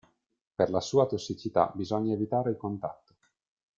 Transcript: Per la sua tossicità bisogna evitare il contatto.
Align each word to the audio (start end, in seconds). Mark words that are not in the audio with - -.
Per 0.55 0.71
la 0.71 0.79
sua 0.79 1.05
tossicità 1.05 1.71
bisogna 1.75 2.13
evitare 2.13 2.49
il 2.49 2.57
contatto. 2.57 3.13